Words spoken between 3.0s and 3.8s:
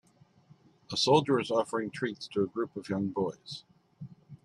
boys.